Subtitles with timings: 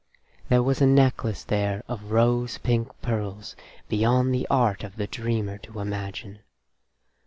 [0.49, 3.55] There was a necklace there of rose pink pearls
[3.87, 6.39] beyond the art of the dreamer to imagine.